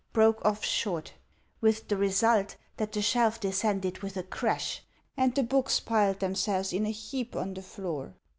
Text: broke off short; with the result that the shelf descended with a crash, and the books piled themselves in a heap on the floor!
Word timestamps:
broke 0.13 0.43
off 0.43 0.65
short; 0.65 1.13
with 1.61 1.87
the 1.87 1.95
result 1.95 2.55
that 2.77 2.91
the 2.91 3.03
shelf 3.03 3.39
descended 3.39 3.99
with 3.99 4.17
a 4.17 4.23
crash, 4.23 4.81
and 5.15 5.35
the 5.35 5.43
books 5.43 5.79
piled 5.79 6.19
themselves 6.19 6.73
in 6.73 6.87
a 6.87 6.91
heap 6.91 7.35
on 7.35 7.53
the 7.53 7.61
floor! 7.61 8.15